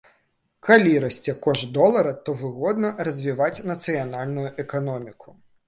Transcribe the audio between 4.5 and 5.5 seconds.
эканоміку.